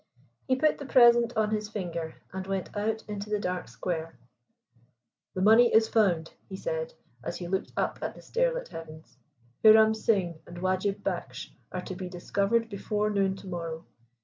He 0.47 0.55
put 0.55 0.79
the 0.79 0.87
present 0.87 1.37
on 1.37 1.51
his 1.51 1.69
finger 1.69 2.15
and 2.33 2.47
went 2.47 2.75
out 2.75 3.03
into 3.07 3.29
the 3.29 3.37
dark 3.39 3.67
square. 3.67 4.17
"The 5.35 5.43
money 5.43 5.71
is 5.71 5.87
found," 5.87 6.33
he 6.49 6.55
said, 6.55 6.95
as 7.23 7.37
he 7.37 7.47
looked 7.47 7.71
up 7.77 7.99
at 8.01 8.15
the 8.15 8.21
starlit 8.23 8.69
heavens. 8.69 9.15
"Hiram 9.63 9.93
Singh 9.93 10.39
and 10.47 10.57
Wajib 10.57 11.03
Baksh 11.03 11.51
are 11.71 11.81
to 11.83 11.93
be 11.95 12.09
discovered 12.09 12.67
before 12.67 13.11
noon 13.11 13.35
to 13.35 13.47
morrow. 13.47 13.85